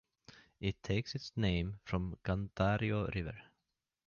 [0.59, 3.37] It takes its name from the Guadiaro river.